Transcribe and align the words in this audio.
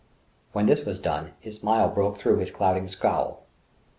When 0.51 0.65
this 0.65 0.83
was 0.83 0.99
done, 0.99 1.33
his 1.39 1.57
smile 1.57 1.87
broke 1.87 2.17
through 2.17 2.37
his 2.37 2.49
clouding 2.49 2.87
scowl. 2.87 3.43